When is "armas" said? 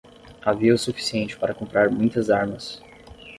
2.31-2.81